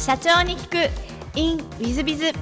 [0.00, 1.38] 社長に聞く。
[1.38, 2.32] In ウィズビズ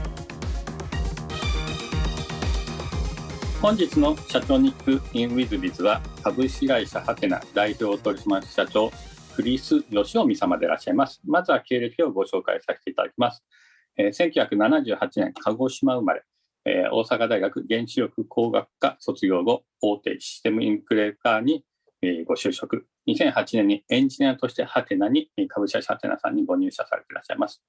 [3.60, 8.92] 本日の社長に聞く in ウィズビズは株式会社ハテナ代表取締役社長
[9.34, 11.20] クリス義臣様でいらっしゃいます。
[11.26, 13.44] まずは経歴をご紹介させていただきます、
[13.96, 16.22] えー、1978年鹿児島生まれ。
[16.64, 21.64] えー、大阪大学原子力工学科卒業後、大手システムインクレーターに、
[22.26, 22.86] ご就職。
[23.08, 27.62] 2008年にエンジニアとしてハテナに、株式会社ハテナさんにご入社されていらっしゃいます。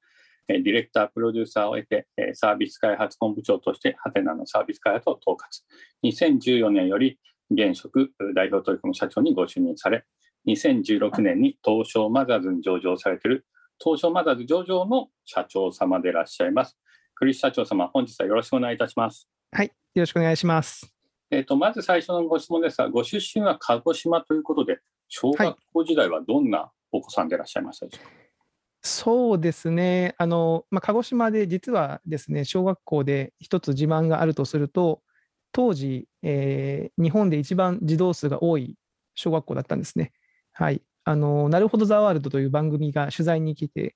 [0.47, 5.63] ディレクター、プロデューサーを得て、サービス開発本部長としてハテナのサービス開発を統括。
[6.03, 7.19] 2014年より
[7.51, 10.05] 現職代表取締社長にご就任され、
[10.47, 13.45] 2016年に東証マザーズに上場されている
[13.83, 16.77] 東証マザーズ上場の社長様でいらっしゃいます。
[17.15, 19.29] クリス社長様、本日はよろしくお願いいたします。
[19.51, 20.98] はい、よろしくお願いします。
[21.31, 28.17] えっ、ー、と、まず最初のご質問ですが、ご出身は鹿児島ということで、小学校時代はどんなお子さんでいらっしゃいましたでしょうか、はい、
[28.81, 30.15] そうですね。
[30.17, 35.01] あの、まあ、鹿児島で実はですね、小学校で一つ自慢があるとすると、
[35.51, 38.75] 当時、えー、日本で一番児童数が多い
[39.15, 40.13] 小学校だったんですね。
[40.51, 40.81] はい。
[41.03, 43.95] あの、なるほどザワールドという番組が取材に来て、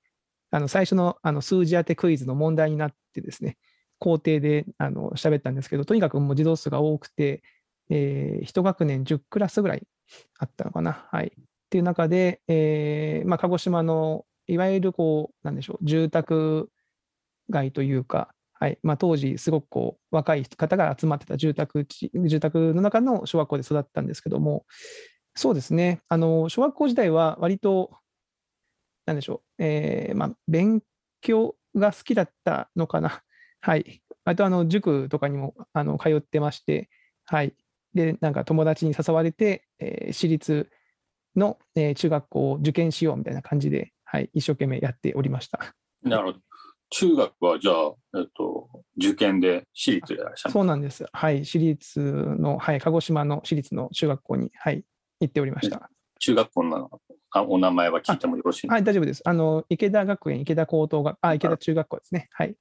[0.50, 3.56] あの最初のあの数字当てクイズの問題になってですね、
[4.04, 7.42] 校庭であの喋ったんですけど、とにかくもう児童数が多くて、
[7.88, 9.86] えー、1学年10クラスぐらい
[10.38, 11.08] あったのかな。
[11.10, 11.28] はい。
[11.28, 11.30] っ
[11.70, 16.68] ていう中で、えーまあ、鹿児島のいわゆるこう、なんでしょう、住宅
[17.48, 24.66] 街というか、はいまあ、当時、すごくこう若い方が集まってた住宅地住宅の中の小学校で育ったんですけども、
[25.34, 27.90] そうですね、あの小学校時代は割と
[29.06, 30.82] なんでしょう、えー、まあ、勉
[31.22, 33.22] 強が好きだったのかな。
[33.64, 34.02] はい。
[34.26, 36.90] あと、あの、塾とかにも、あの、通ってまして、
[37.24, 37.54] はい。
[37.94, 40.68] で、なんか友達に誘われて、えー、私立
[41.34, 45.74] の、えー、中学校を受験しようみたいな感じで、はい、一生懸命やっておりました。
[46.02, 46.38] なるほど。
[46.90, 51.06] 中学はじゃあ、えっと、受験で私立でいらっしゃるそうなんです。
[51.10, 54.84] はい、私立の、はい、鹿児島の私立の中学校に、はい、
[55.20, 55.88] 行っておりました。
[56.20, 56.90] 中学校の
[57.30, 59.22] あお名前は聞いてもよろしいはい、大丈夫です。
[59.24, 62.28] あの、池田学園、池田高等学、あ、池田中学校ですね。
[62.30, 62.54] はい。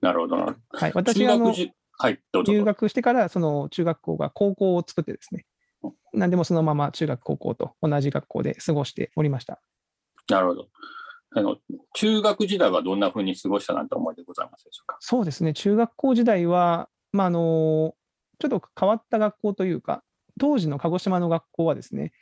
[0.00, 0.56] なるほどな。
[0.70, 1.54] はい、私があの、
[1.98, 5.46] はい、どうぞ入学してから、その中学校が高校を作ってですね、
[6.12, 9.60] 何でもそのまま中学、高校と同じ学校で過ごしておりました。
[10.28, 10.68] なるほど。
[11.34, 11.56] あの
[11.94, 14.98] 中学時代はどんなふうに過ごしたなんて思いでございますでしょうか？
[15.00, 17.94] そうですね、中学校時代は、まあ、あの
[18.38, 20.02] ちょっと変わった学校というか、
[20.38, 22.12] 当時の鹿児島の学校はですね、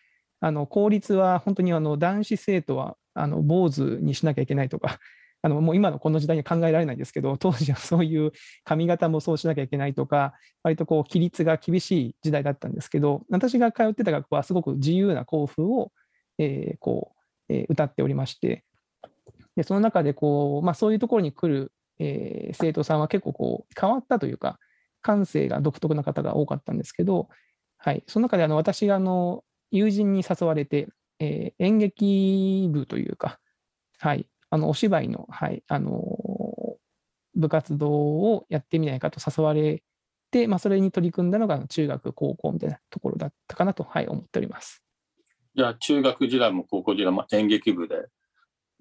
[0.40, 5.00] あの公立は本当にあの男子生徒はあの坊主にしなきゃいけないとか、
[5.42, 8.32] あのもう今のこの時代には考えられないんですけど、当時はそういう
[8.64, 15.92] 髪型もそうしなきゃいけないとか、割とこう規律が厳しい時代だったんですけど、私が通ってた学校はすごく自由な校風を、
[16.38, 17.12] えー、こ
[17.48, 18.64] う、えー、歌っておりまして、
[19.56, 24.58] でその中でこう、まあ、そういうところに来る、えー、生徒さんは結構こう変わったというか、
[25.02, 27.28] 感性が独特な方が多かったんですけど、
[27.78, 33.38] はい、その中であの私があの友人に誘われて、えー、演劇部というか、
[33.98, 36.76] はい、あのお芝居の、はい、あの
[37.34, 39.82] 部活動をやってみないかと誘われ
[40.30, 44.82] て、まあ、それに取り組んだのが中学、高校みたいなところだったかなと、はい、思っております。
[45.54, 48.06] じゃあ、中学時代も高校時代も演劇部で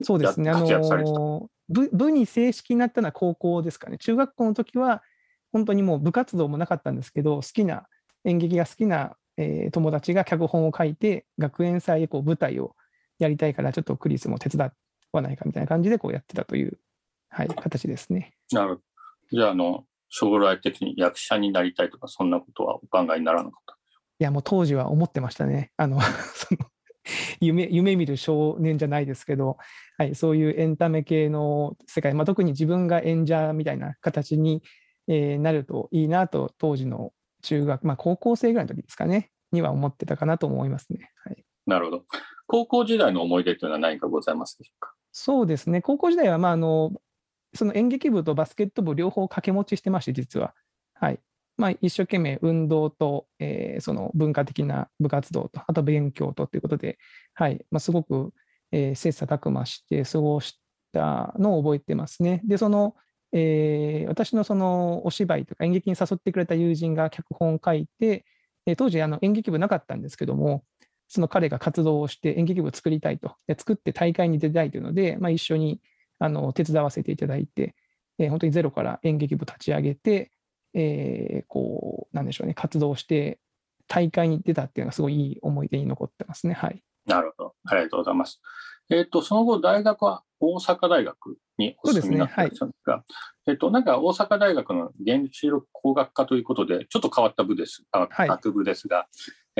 [0.01, 3.97] そうですね、あの部部に正式になったのは高校ですかね。
[3.97, 5.03] 中学校の時は、
[5.51, 7.87] 本当にもう部活動もなかったんですけど、好きな、
[8.23, 12.75] 演劇が好きなえー、友達が脚本を書いて、学園祭でこう舞台を
[13.19, 14.71] やりたいから、ちょっとクリスも手伝
[15.13, 16.79] わないかみたいな感じでこうやってたという、
[17.29, 18.33] はい、形ですね。
[18.51, 18.81] なるほど。
[19.31, 23.77] じゃあ、あの、将来的に役者になりたいとか、そんなことはお考えにならなかった？
[24.19, 25.71] いや、もう当時は思ってましたね。
[25.77, 25.99] あの
[26.35, 26.65] その
[27.39, 29.57] 夢夢見る少年じゃないですけど、
[29.97, 34.61] はい、そういうエンタメ系の世界、まあ、特に自分が演者みたいな形に、
[35.07, 41.11] えー、なるといいなと、当時の中学、まあ、高校生ぐらいの時ですかね、には思ってたかなと思いますね。
[41.23, 42.05] はい、なるほど。
[42.47, 44.93] 高校時代の思い出というのは何かございますでしょうか？
[45.21, 46.93] そうですね、高校時代は、まあ、あの
[47.53, 50.53] その演劇部とバスケット部両方掛け持ちしてまして、実は。
[50.93, 51.19] はい
[51.57, 56.97] まあ、一生懸命運動と、えー、その文化的な部活動と、あと勉強とということで、
[57.33, 58.31] はいまあ、すごく、
[58.71, 60.57] えー、切磋琢磨して過ごし
[60.93, 62.39] たのを覚えてますね。
[62.45, 62.95] で、その、
[63.33, 68.23] えー、私のそのお芝居とか演劇に誘ってくれた友人が脚本を書いて、
[68.65, 70.63] え当時あの演劇部なかったんですけども、
[71.09, 75.81] その彼が活動をして演劇部を作りたいと、で作って大会に出たいというので、まあ、一緒に
[76.19, 77.75] あの手伝わせていただいて、
[78.19, 80.31] えー、本当にゼロから演劇部立ち上げて、
[80.73, 83.39] えー、こう、なんでしょうね、活動して、
[83.87, 86.53] 大会に出たっていうのがすごいいい思い出に残ってますね。
[86.53, 86.83] はい。
[87.07, 87.55] なるほど。
[87.65, 88.39] ありがとうございます。
[88.91, 93.03] えっ、ー、と、その後、大学は大阪大学にお進みになってらっしゃるんですが、
[93.47, 99.07] えっと、なんか大阪大学の原子力工学科ということで、ちょっと変わった部です、あはい学部ですが、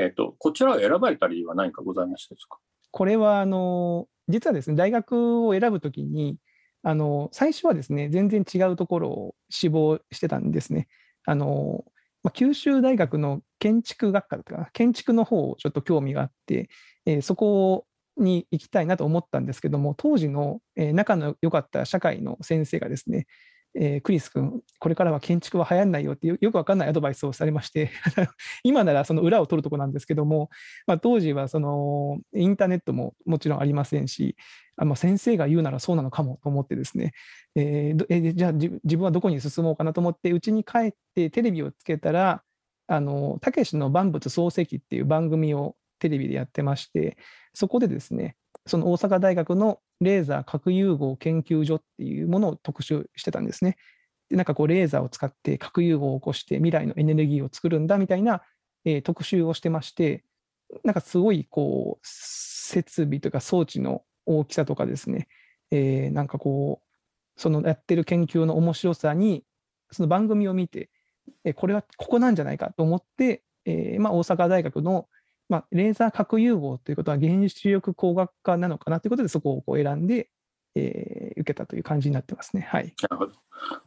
[0.00, 2.58] えっと、こちらを選ばれた理由は何かございましたですか？
[2.90, 6.36] これはあの実はですね大学を選ぶときに
[6.82, 10.88] あの最初はですね全然違うところを志望してたんですね。
[11.26, 11.84] あの
[12.22, 16.68] ま、九州大学の建築学科だったか建築の方をちょっと興味があって、
[17.06, 17.86] えーそこ
[18.16, 23.26] に行きたいなと思ったんですけども当時の、えー仲の良かった社会の先生がですね
[23.74, 27.90] えークリス君、これからは建築は流行んないよってよくわかんないアドバイスをされまして、
[28.64, 30.50] 今ならその裏を取るとこなんですけども、
[30.86, 34.36] まあ、当時はそのインターネットももちろんありませんし、
[34.76, 37.12] あまあ先生が言うならそうなのかもと思ってですね、
[37.54, 42.42] えーえじゃあ自分はどこに進もうかなと思って、うちに帰ってテレビをつけたら、
[42.86, 47.16] あのたけしの万物創世記っていう番組をテレビでやってまして、
[47.54, 48.36] そこでですね、
[48.70, 53.76] その大阪大学のレーザー核融合研究所っていうものを特集してたんですね。
[54.28, 58.42] でなんかこうレーザーを使って核融合を起こして未来のエネルギーを作るんだみたいな、
[58.84, 60.24] えー特集をしてまして、
[60.84, 65.26] なんかすごいこう設備とか装置の大きさとかですね、
[65.72, 69.44] えーなんかこう、そのやってる研究の面白さに、
[69.90, 70.90] その番組を見て、
[71.44, 75.08] えーこれはここなんじゃないかと思って、えーまあ、大阪大学の、
[75.50, 80.30] まあ、レーザー核融合ということは原子力工学科なのかなということで、そこをこう選んで、
[80.74, 82.62] えー受けたという感じになってますね。
[82.62, 82.92] はい。
[83.02, 83.32] なるほど。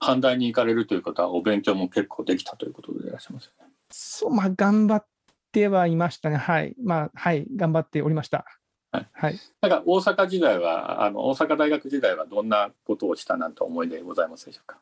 [0.02, 3.72] 阪大に行かれるということは、お勉強も結構できたということでいらっしゃいますよね。
[3.92, 5.06] そう、まあ、頑張っ
[5.52, 6.38] てはいましたね。
[6.38, 6.76] はい。
[6.82, 8.46] まあ、はい、頑張っておりました。
[8.92, 9.10] はい。
[9.14, 9.40] はい。
[9.62, 14.80] なんか大阪時代は、あの大阪大学時代はどんなことをしたなんて思い出ございますでしょうか？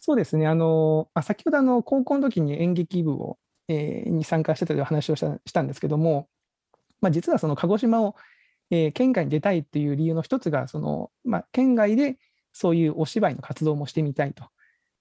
[0.00, 0.46] そうですね。
[0.46, 6.28] あの、まあ、先ほどあの高校の時に演劇部を、えーに参加してたという話をしたんですけども、
[7.00, 8.14] まあ、実はその鹿児島を、
[8.70, 12.18] えー県外に出たいっていう理由の一つが、その、まあ、県外で
[12.52, 14.44] そういうお芝居の活動もしてみたいと。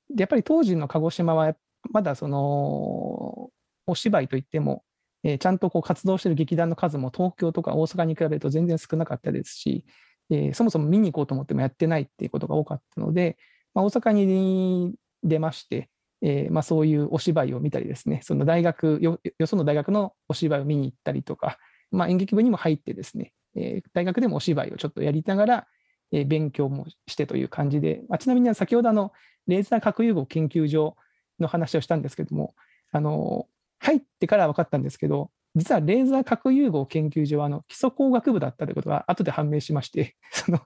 [0.10, 1.56] で、やっぱり当時の鹿児島は、
[1.92, 3.50] まだその、
[3.88, 4.84] お芝居といっても、
[5.24, 9.86] えーちゃんとこう活動してる劇団の数も東京とか大阪に比べると全然少なかったですし、
[10.30, 13.38] えーそもそも見に行こうと思ってもやってないっていうことが多かったので、
[13.74, 15.90] まあ、大阪に出まして、
[16.28, 21.60] えーまあ、そういうお芝居を見たりですね、その大学よ、よその大学のお芝居を見に行ったりとか、
[21.92, 25.68] まあ、演劇部にも入ってですね、えー大学でもお芝居をちょっとやりながら、
[26.12, 29.12] えー勉強もしてという感じで、まあ、ちなみに先ほどあの、
[29.46, 30.96] レーザー核融合研究所
[31.40, 32.56] の話をしたんですけども、
[32.92, 33.48] あの
[33.80, 40.60] 入ってから分かったんですけど、実はレーザー核融合研究所はあの基礎工学部だったということが後で判明しまして、 その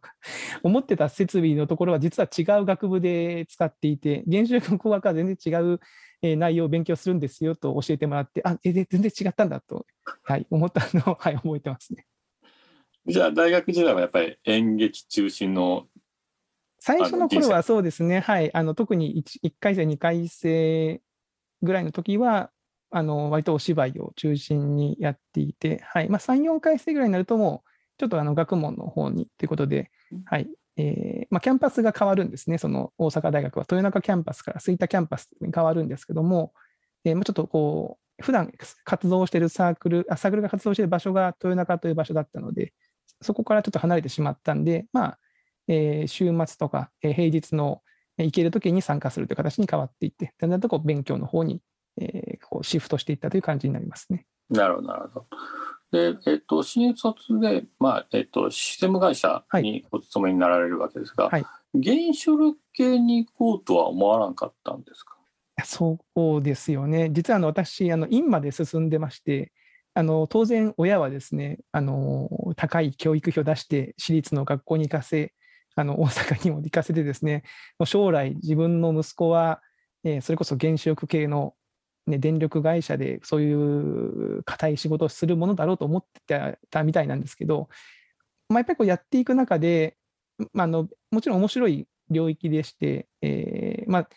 [0.63, 5.79] 思ってた設備のところは実は違う学部で使っていて、原子力工学は全然違う
[6.21, 9.85] えー内容を勉強するんですよと教えてもらって、あ、えで全然違ったんだと、
[10.23, 12.05] はい、思ったのを、 はい、覚えてますね。
[13.05, 15.87] じゃあ大学時代はやっぱり演劇中心の
[16.79, 21.01] 最初の頃はそうですね、はい、あの特に 1, 回生、2回生
[21.61, 22.51] ぐらいの時は、
[22.91, 26.09] あの割とお芝居を中心にやっていて、はい。
[26.09, 29.91] まあ、3、4回生ぐらいになると、もうちょっとあの学問の方にということで、
[30.25, 30.49] はい。
[30.77, 36.53] えーまあ、キャンパスが変わるんですね、その大阪大学は豊中キャンパスから吹田キャンパスに変わるんですけども、
[37.03, 38.51] えーまあ、ちょっとこう、普段
[38.83, 42.73] 活動しているサークルあ、サークルが活動している場所が豊中という場所だったので、
[43.21, 45.19] そこからちょっと離れてしまったんで、まあ、
[45.67, 47.81] えー週末とか、えー平日の
[48.17, 51.61] えー行けるときに参加するという形に変わっていって、だんだんとこう勉強の方に、
[51.99, 54.25] えーこうシフトしていったという感じになりますね。
[54.49, 55.27] なるほど、なるほど。
[55.91, 65.15] で、えっと、新卒で、まあ、えっと、システム会社にお勤めになられるわけですが、はい原子力系に行こうとは思わなかったんですか？
[65.63, 65.99] そ
[66.37, 67.11] うですよね。
[67.11, 69.51] 実はあの私、あの院まで進んでまして、
[69.93, 75.31] あの当然、親はですねあの、高い教育費を出して、私立の学校に行かせ、
[75.75, 77.43] あの大阪にも行かせてですね、
[77.85, 79.61] 将来、自分の息子は、
[80.03, 81.53] えーそれこそ原子力系の、
[82.07, 87.69] ね、電力会社でそういう固い仕事をするものだろうと思ってたみたいなんですけど、
[88.49, 89.97] まあ、やっぱりこうやっていく中で、
[90.53, 94.09] まあ、あのもちろん面白い領域でして、えーまあ、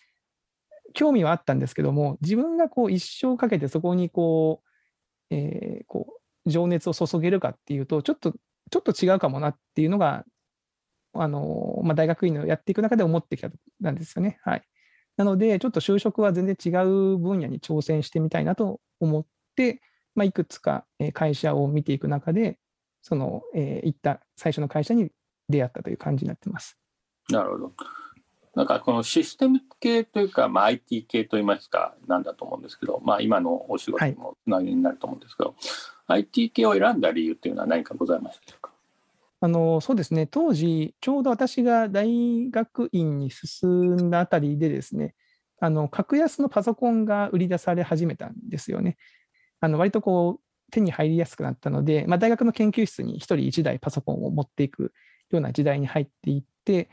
[0.94, 4.62] 興味はあったんですけども、自分がこう一生かけてそこにこ
[5.30, 10.24] う、えーこう情熱を注げるかっていうと、ちょっとちょっと違うかもなっていうのが、
[11.14, 14.38] あのまあ、大学院のやっていく中で思ってきたなんですよね。
[14.42, 14.62] はい、
[15.16, 19.26] なので、ちょっと就職は全然違う分野に挑戦してみたいなと思っ
[19.56, 19.80] て、
[20.14, 22.58] まあ、いくつかえー会社を見ていく中で、
[23.02, 25.10] その、えー行った最初の会社に
[25.48, 26.78] 出会ったという感じになってます。
[27.28, 27.72] なるほど。
[28.54, 35.54] なんかこのシステム系というか、まあ、IT 系といいますか、なんだと思うんですけど、まあ、今のお仕事にもつなぎになると思うんですけど、
[36.08, 38.71] IT 系を選んだ理由っていうのは何かございましたでしょうか？
[39.44, 45.16] あのそうですね、当時、ちょうど私が大学院に進んだあたりでですね、
[45.58, 48.96] あの格安のパソコンが売り出され始めたんですよね。
[49.58, 54.92] あの割とこう手に入りやすくなったので、まあ、大学の研究室に1人1台パソコンを持っていく
[55.30, 56.88] ような時代に入っていって、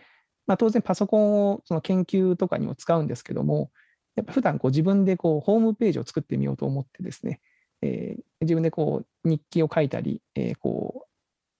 [0.47, 3.69] まあ、当然パソコンをその研究とかにも使うんですけども、
[4.15, 7.41] やっぱ普段こう自分でこうホームページを作ってみようと思ってですね、
[7.83, 11.08] えー、自分でこう日記を書いたり、えー、こう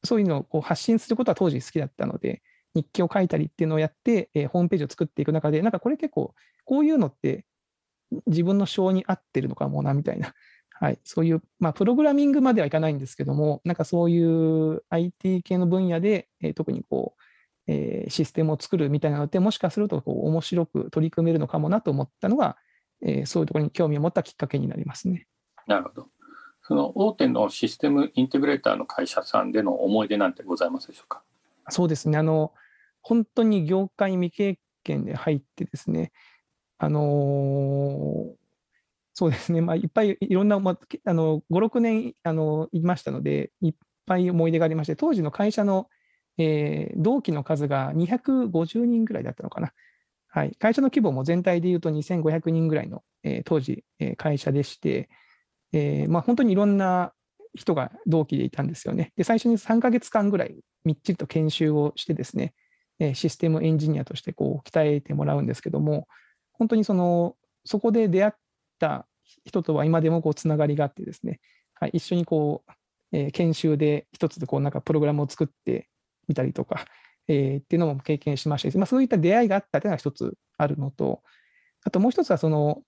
[0.03, 2.41] そういうのをこう発信することは当時好きだったので、
[2.75, 6.34] 日記を書いたりっていうのをやって、えー、ホームページを作っていく中で、なんかこれ結構、
[6.65, 7.46] こういうのって
[8.27, 10.34] 自分の性に合ってるのかもなみたいな、
[10.79, 17.22] はい、そういう、まあ、プログラミングまではいかないんですけども、なんかそういう IT 系の分野で、えー、特にこう、
[17.68, 22.58] えー、システムを作るみたいなのって、もしかするとこう面白く取り組めるのかもなと思ったのが、
[23.01, 25.27] えー、そういうところに興味を持ったきっかけになりますね。
[25.68, 26.08] なるほど。
[26.69, 31.23] その大手のシステムインテグレーターの会社さんでの思い出なんてございますでしょうか？
[31.69, 32.19] そうですね。
[32.19, 32.53] あの、
[33.01, 36.11] 本当に業界未経験で入ってですね、
[36.77, 38.27] あの、
[39.15, 43.73] そうですね、まあ、いっぱいいろんな、まあ、あの5、6年あのいましたので、いっ
[44.05, 45.89] ぱい思い出がありまして、当時の会社の、
[46.38, 49.73] えー、同期の数が250人ぐらいだったのかな。
[50.27, 55.09] はい、会社の規模も全体でいうと2500人ぐらいの、えー、当時、えー、会社でして、
[55.73, 57.13] えーまあ、本当にいろんな
[57.55, 59.11] 人が同期でいたんですよね。
[59.15, 62.53] で、最初に3ヶ月間ぐらいみっちりと研修をしてですね、
[63.13, 66.07] システムエンジニアとしてこう鍛えてもらうんですけども、
[66.53, 67.35] 本当にその
[67.65, 68.33] そこで出会っ
[68.79, 69.07] た
[69.45, 71.39] 人とは今でもこうつながりがあってですね、
[71.75, 72.71] はい、一緒にこう、
[73.11, 75.88] えー、研修で一つでこうなんかプログラムを作って
[76.27, 76.85] みたりとか、
[77.27, 81.21] えー、っていうのも経験しましたし、まあ、そういった出会いがあったというのが一つあるのと、
[81.83, 82.81] あともう一つはその、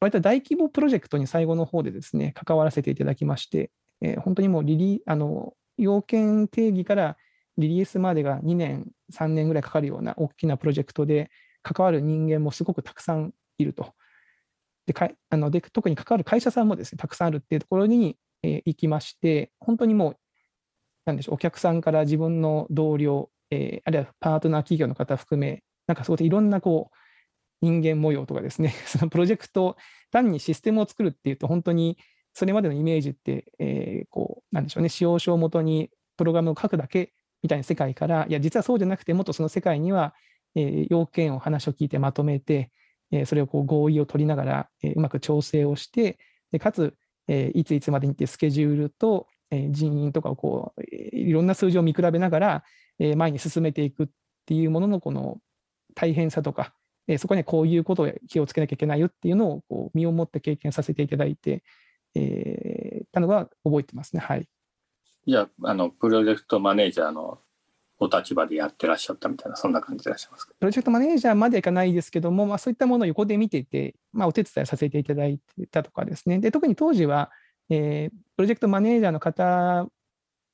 [0.00, 7.16] 割と大規模プロジェクトに最後の方でですね、関わらせていただきまして、えー、本当にもうリリあの要件定義から
[7.56, 11.30] リリースまでが2年、3年ぐらいかかるような大きなプロジェクトで、
[11.62, 13.92] 関わる人間もすごくたくさんいると。
[14.86, 20.16] でかあので特に関わる会社さんもですねたくさんあるっていうところに、えー、行きまして、本当にもう、
[21.04, 26.96] なんでしょう、お客さんから自分の同僚、えー、あるいはパートナー企業の方含め、なんかそこでいろんなこう
[27.60, 29.76] 人間模様とかですね、 そのプロジェクト、
[30.10, 31.98] 単にシステムを作るっていうと、本当に
[32.32, 37.12] それまでのイメージって、えー、こう、なんでしょうね、使用書をもとにプログラムを書くだけ
[37.42, 40.14] みたいな世界から、いや、実はそうじゃなくて、もっとその世界には、
[40.54, 42.70] えー、要件を話を聞いてまとめて、
[43.10, 46.18] えそれをこう合意を取りながら、えうまく調整をして、
[46.52, 46.94] でかつ、
[47.26, 52.64] えいついつまでにってスケジュールと、え人員とかをこう、いろんな数字を見比べながら、
[52.98, 54.08] え前に進めていくっ
[54.46, 55.38] ていうもののこの
[55.94, 56.74] 大変さとか、
[57.08, 61.64] えそこにはこういうことを気をつけなきゃいけないよっていうのをこう身をもって経験させていただいて、
[62.14, 64.20] えー、たのが覚えてますね。
[64.20, 64.46] はい。
[65.26, 67.40] じゃあ、あの、プロジェクトマネージャーの
[67.98, 70.54] お立場でやってらっしゃったみたいな、そんな感じでいらっしゃいますか？
[70.58, 77.30] プロジェクトマネージャーまではいかないですけども、まあ、そういったものを横で見ていて、まあ、お手伝いさせていただいてたとかですね、で特に当時は、
[77.70, 79.88] えー、プロジェクトマネージャーの方、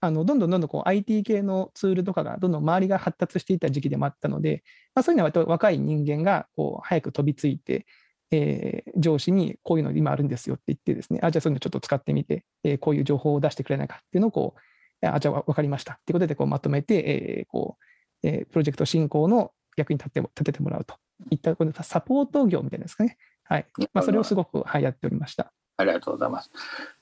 [0.04, 4.62] あのどんどんどんどんこう IT 系のツールとかがどんどん周りが発達していった時期でもあったので、
[4.94, 7.86] まあ、そういうのは割と若い人間がこう早く飛びついて、
[8.30, 14.60] えー、上司にこういうの今あるんですよって言ってですね、あじゃあそういうのちょっと使ってみて、えー、こういう情報を出してくれないかっていうのをこう
[15.06, 16.00] あ、じゃあ分かりました。
[16.06, 17.76] ということでこうまとめて、えーこ
[18.22, 20.96] うえー、プロジェクト進行の役に立って立ててもらうと
[21.30, 23.18] いったこのサポート業みたいなですかね。
[23.44, 23.66] はい。
[23.92, 25.52] まあ、それをすごく、はい、やっておりました。
[25.76, 26.50] ありがとうございます。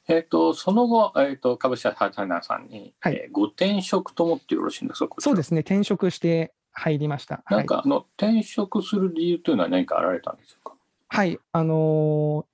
[0.09, 3.14] えっ、ー、と、その後、えっ、ー、と、株式会社ナさんに、はい。
[3.14, 5.14] えー、ご転職と思ってよろしいんですか？
[5.18, 7.44] そうですね、転職して入りました。
[7.49, 10.76] なんか、はい、あの転職する理由というのは何かあられたんでしょうか？
[11.09, 12.44] はい、あのー、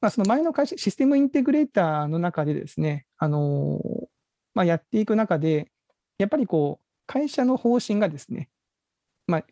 [0.00, 4.06] まあ、その前の会社、システムインテグレーターの中でですね、あのー、
[4.54, 5.70] まあ、やっていく中で、
[6.18, 8.50] やっぱりこう、会社の方針がですね、
[9.26, 9.44] まあ、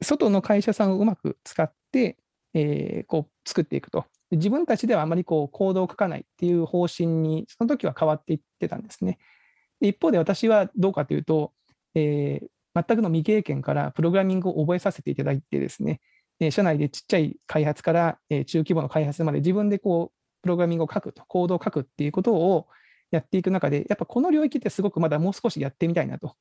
[0.00, 2.16] 外の会社さんをうまく使って、
[2.54, 4.06] えー、こう作っていくと。
[4.30, 9.18] 自分たちではあまりこうコードを書かないっていう方針に、その時は変わっていってたんですね。
[9.80, 11.52] 一方で私はどうかというと、
[11.94, 16.00] えー、全くの未経験からプログラミングを覚えさせていただいてですね、
[16.50, 22.66] 社内でちっちゃい開発から、中規模の開発まで自分でこうプログラミングを書くと、コードを書くっていうことを、
[23.10, 26.34] やっていく中で、やっぱこの領域ってすごくまだもう少しやってみたいなと。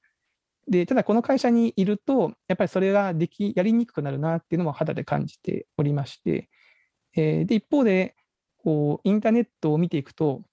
[0.68, 6.50] で、ただこの会社にいると、やっぱりそれができ、やりにくくなるなっていうのも肌で感じておりまして、
[7.16, 8.16] えー、で、一方で、
[8.58, 10.44] こう、インターネットを見ていくと、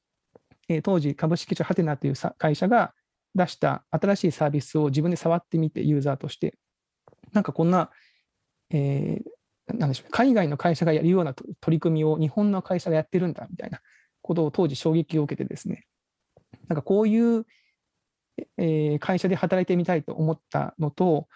[0.69, 2.95] えー、当時株式会社ハテナという会社が
[3.35, 6.55] 出した新しいサービスを自分で触ってみて、ユーザーとして、
[7.33, 7.91] なんかこんな、
[8.71, 13.81] えー、なんでしょう、海外の会社がやるような取り組みを日本の会社がやってるんだみたいな
[14.21, 15.87] ことを当時衝撃を受けてですね、
[16.69, 17.47] なんかこういう
[18.59, 21.29] えー会社で働いてみたいと思ったのと、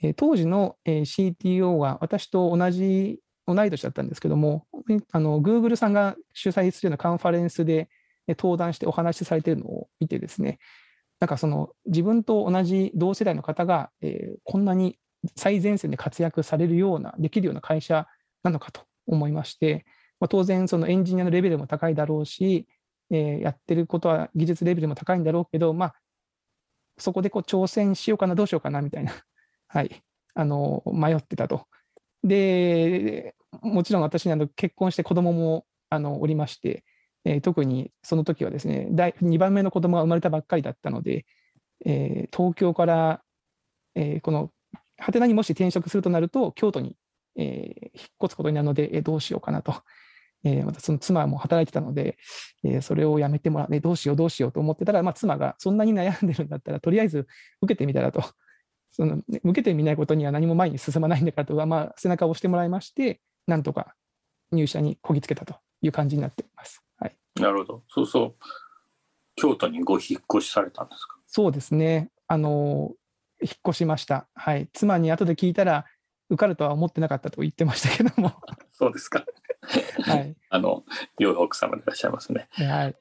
[0.00, 3.20] え当時の、え CTO が私と同じ、
[3.54, 4.66] 同い年だったんですけども、
[5.12, 7.88] あの Google さんが主催するようなカンファレンスで
[8.28, 10.58] え登壇してお話しされてるのを見てですね、
[11.18, 14.98] なんかその自分と同じ同世代の方が、えーこんなに
[15.34, 18.06] 最前線で活躍されるような、できるような会社
[18.44, 19.84] なのかと思いまして、
[20.20, 22.68] まあ、当然、そのエンジニアのレベルも高いだろうし、
[23.10, 25.94] えーやってることは技術レベルも高いんだろうけど、まあ、
[26.98, 29.12] そこでこう挑戦しようかな、どうしようかなみたいな、
[29.68, 30.02] はい、
[30.34, 31.66] あの迷ってたと。
[32.28, 36.84] で、もちろん私にあの結婚して子供もあのおりまして、
[37.24, 41.26] えー特にその時はですね、第2番目の子供が生まれたばっかりだったので、
[41.84, 43.22] えー東京から、
[43.94, 44.50] えーこの
[44.98, 46.96] ハテナにもし転職するとなると、京都に、
[47.36, 49.74] え引っ越すことになるので、えどうしようかなと。
[50.44, 52.18] えまたその妻も働いてたので、
[52.64, 57.26] えそれをやめてもらって、どうしよう、どうしようと思ってたら、まあ、妻がそんなに悩んでるんだったら、とりあえず
[57.62, 58.22] 受けてみたらと。
[58.98, 63.94] そのね受けてみないことには何も前に進まないんだからと、まあ、背中を押してもらいまして、なんとか
[64.50, 66.82] 入社にこぎつけたという感じになっています。
[66.98, 67.82] はい、なるほど。
[67.88, 68.34] そうそう。
[69.36, 71.16] 京都にご引っ越しされたんですか？
[71.26, 72.10] そうですね。
[72.26, 72.92] あの、
[73.40, 74.26] 引っ越しました。
[74.34, 74.68] はい。
[74.72, 75.84] 妻に後で聞いたら、
[76.30, 78.32] 受かるとは思ってなかったと言ってましたけども。
[78.72, 79.24] そうですか。
[80.02, 80.36] はい。
[80.50, 80.84] あの、
[81.18, 82.48] 良い奥様でいらっしゃいますね。
[82.52, 82.96] はい。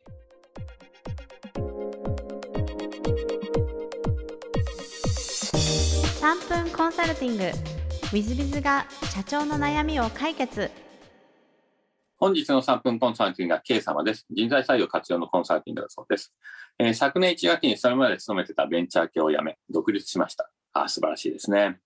[6.28, 7.54] 3分コンサルティング w
[8.12, 10.70] i z b i z が社長の悩みを解決
[12.18, 14.26] 本日の3分コンサルティングは K 様です。
[14.30, 16.36] 人材採用活用のコンサルティングだそうです。
[16.80, 20.52] えー昨年1月にそれまで勤めてたベンチャー系を辞め、独立しました。
[20.74, 21.80] あ素晴らしいですね。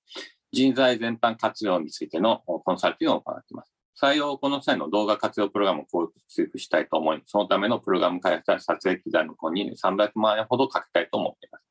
[0.52, 3.72] 人材全般活用についてのコンサルティングを行っています。
[4.02, 11.71] 採用を行う際の動画活用プログラムを構築したいと思い、そのためのプログラム開発や撮影機材の購入に300万円ほどかけたいと思っています。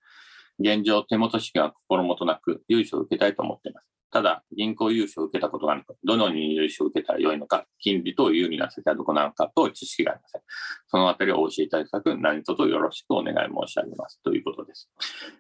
[0.61, 3.87] 現状、手元資金は心もとなく、融資を受けたいと思っています。
[4.13, 10.43] ただ、銀行融資を受けたことがなく、どのように融資を受けたらよいのか、金利と有利な世帯はどこなのかと知識がありません。
[10.89, 14.21] そのあたりをお教えいただく、何卒よろしくお願い申し上げます。
[14.23, 14.91] ということです。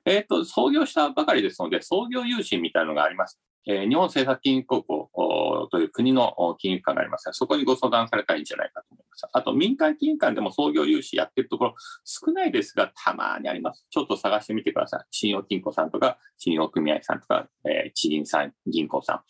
[0.05, 3.40] えっ、と、創業したばかりですので、創業融資みたいなのがあります。
[3.66, 9.29] えー日本政策金融高校という国の金融機関がありますが、そこにご相談されたらいいんじゃないかと思います。
[9.33, 13.87] あと、民間金融機関でも創業融資やってるところ少ないですが、たまにあります。
[13.90, 15.05] ちょっと探してみてください。
[15.11, 19.20] 信用金庫さんとか、信用組合さんとか、えー地銀さん、銀行さん。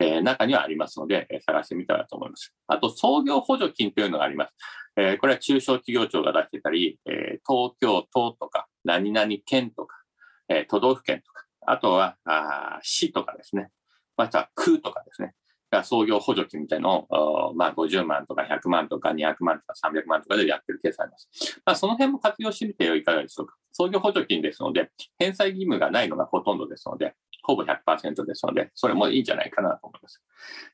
[0.00, 2.54] えー中にはありますので、えー探してみたらと思います。
[2.66, 4.54] あと、創業補助金というのがあります。
[4.96, 9.96] えーこれは中小企業庁が出してたり、え東京都とか、何々県とか、
[10.48, 11.33] え都道府県とか、
[11.66, 13.70] あとはあー市とかですね。
[14.16, 15.34] また空とかですね。
[15.74, 21.28] が創業補助金みたいのを、まあ、50万とか100万とか200万とか300万とかでやってるケースあります。
[21.64, 23.54] まあ、その辺も活用してみてはいかがでしょうか。
[23.72, 30.22] 創業補助金ですので、返済義務がないのがほとんどですので、ほぼ100%ですので、それもいいんじゃないかなと思います。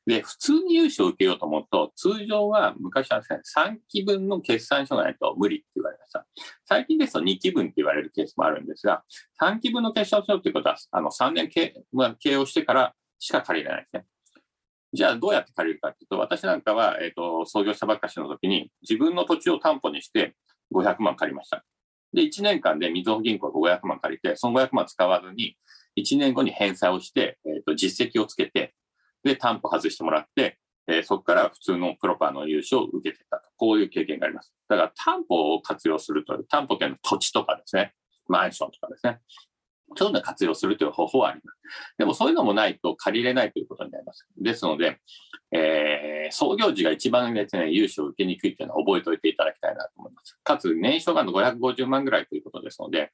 [0.06, 3.40] で、普通に融資を受けようと思うと、通常は昔はですね、
[3.72, 6.26] 3期分の決算書がないと無理って言われました。
[6.66, 9.02] 最近ですと2期分って言われるケースもあるんですが、
[9.42, 14.06] 3期分の決算書っていうことは、あの3年経,、まあ、経営をしてからしか借りれないですね。
[14.92, 20.34] じゃあどうやって借りるかっていうと、私なんかは、えっ、と、創業したばっかしの時に、自分の土地を担保にして
[20.74, 21.64] 500万借りました。
[22.12, 25.56] で、1年間でみずほ銀行が500万借りて、その500万使わずに、
[25.96, 28.74] 1年後に返済をして、えっ、と、実績をつけて、
[29.22, 33.48] で、担保外してもらって、えーそこから普通のプロパーの融資を受けてたと。
[33.56, 34.52] こういう経験があります。
[34.68, 37.94] だから担保を活用するという、担保権の土地とかですね、
[38.26, 39.20] マンションとかですね、
[39.96, 41.58] そういうのを活用するという方法はあります。
[41.98, 44.26] でもそういうのもないと借りれないということになります。
[44.38, 44.98] ですので、
[45.52, 50.38] えー創業時が一番ですね、融資を受けにくいというのは覚えておいていただきたいなと思います。
[50.44, 53.10] かつ、年商が550万ぐらいということですので、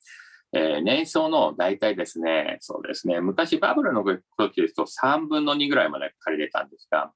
[0.53, 4.05] えー年商の大体ですね、そうですね、昔バブルの
[4.37, 7.11] 時ですと3分の2ぐらいまで借りれたんですが、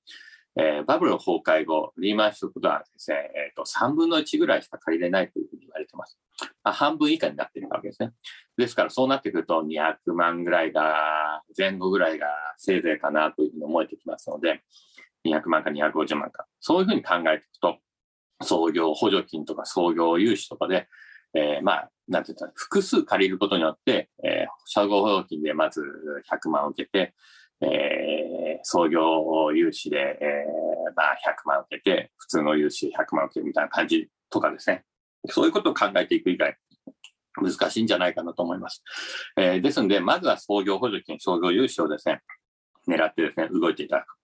[0.60, 6.18] えーバブル崩壊後、リーマンショックはですね、えーと、3分の1ぐらいしか借りれないというふうに言われてます。
[6.62, 8.12] あ半分以下になっているわけですね。
[8.58, 12.26] ですからそうなってくると200万ぐらいが、前後ぐらいが
[12.58, 14.62] せいぜいかなというふうに思えてきますので、
[15.24, 16.46] 200万か250万か。
[16.60, 17.78] そういうふうに考えていくと、
[18.42, 20.88] 創業補助金とか創業融資とかで、
[21.32, 25.80] えーまあ、なんて言ったら、複数借りることによって、えー、社合補助金でまず
[26.30, 27.14] 100万を受けて、
[27.62, 28.20] えー
[28.62, 34.84] 創業融資で、えーまあ、100万受けて、普通の融資100万受けるみたいな感じとかですね。
[35.30, 36.56] そういうことを考えていく以外、
[37.40, 38.82] 難しいんじゃないかなと思います。
[39.38, 42.20] えーですので、まずは創業補助金、創業融資をですね、
[42.86, 44.20] 狙ってですね、動いていただく。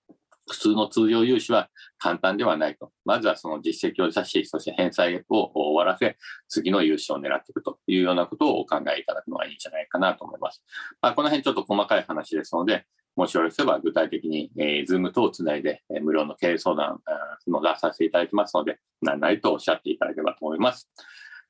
[0.49, 1.69] 普通の通常融資は
[1.99, 2.93] 簡単ではないと。
[3.05, 6.17] まずはその実績を出し、そして返済を終わらせ、
[6.49, 10.63] 次の融資を狙っていくというようなことをお考えいただくのがいいんじゃないかなと思います。
[11.03, 12.87] まあ、この辺ちょっと細かい話ですので、
[13.17, 17.01] もしよろしければ具体的に、えー、ズーム等をつないで、えー、無料の経営相談
[17.49, 20.91] の出させていただきますので、何なりとおっしゃっていただければと思います。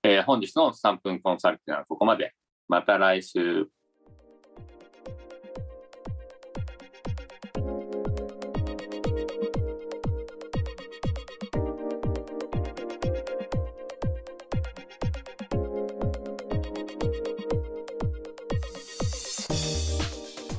[0.05, 2.33] えー、本日の3分コンサルティングはここまで。
[2.69, 3.69] また来週。